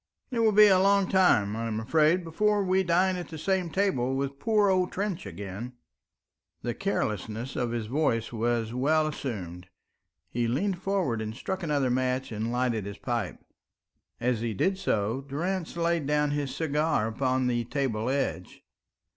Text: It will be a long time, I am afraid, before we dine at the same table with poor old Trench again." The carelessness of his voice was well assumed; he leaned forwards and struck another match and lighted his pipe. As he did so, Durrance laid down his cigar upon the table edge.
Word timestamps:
It 0.31 0.39
will 0.39 0.51
be 0.51 0.65
a 0.65 0.79
long 0.79 1.07
time, 1.07 1.55
I 1.55 1.67
am 1.67 1.79
afraid, 1.79 2.23
before 2.23 2.63
we 2.63 2.81
dine 2.81 3.17
at 3.17 3.27
the 3.27 3.37
same 3.37 3.69
table 3.69 4.15
with 4.15 4.39
poor 4.39 4.67
old 4.67 4.91
Trench 4.91 5.27
again." 5.27 5.73
The 6.63 6.73
carelessness 6.73 7.55
of 7.55 7.69
his 7.69 7.85
voice 7.85 8.33
was 8.33 8.73
well 8.73 9.05
assumed; 9.05 9.67
he 10.27 10.47
leaned 10.47 10.81
forwards 10.81 11.21
and 11.21 11.35
struck 11.35 11.61
another 11.61 11.91
match 11.91 12.31
and 12.31 12.51
lighted 12.51 12.87
his 12.87 12.97
pipe. 12.97 13.45
As 14.19 14.39
he 14.41 14.55
did 14.55 14.79
so, 14.79 15.21
Durrance 15.21 15.77
laid 15.77 16.07
down 16.07 16.31
his 16.31 16.55
cigar 16.55 17.05
upon 17.07 17.45
the 17.45 17.63
table 17.65 18.09
edge. 18.09 18.63